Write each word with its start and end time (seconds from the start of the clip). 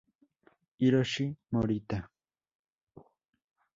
Hiroshi 0.79 1.27
Morita 1.53 1.99